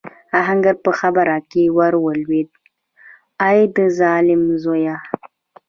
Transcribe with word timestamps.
آهنګر 0.39 0.75
په 0.85 0.91
خبره 0.99 1.37
کې 1.51 1.63
ور 1.77 1.93
ولوېد: 2.03 2.49
اې 3.47 3.57
د 3.75 3.77
ظالم 3.99 4.43
زويه! 4.63 4.95